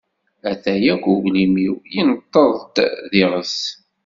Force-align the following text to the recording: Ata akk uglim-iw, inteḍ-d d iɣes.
Ata 0.51 0.73
akk 0.93 1.03
uglim-iw, 1.13 1.75
inteḍ-d 1.99 2.75
d 3.11 3.11
iɣes. 3.23 3.57